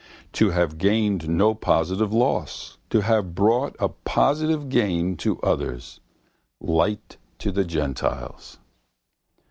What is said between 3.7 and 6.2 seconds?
a positive gain to others.